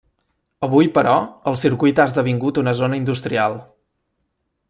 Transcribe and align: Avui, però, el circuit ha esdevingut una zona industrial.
Avui, 0.67 0.87
però, 0.95 1.17
el 1.51 1.59
circuit 1.65 2.01
ha 2.03 2.07
esdevingut 2.11 2.59
una 2.63 2.75
zona 2.81 2.99
industrial. 3.03 3.59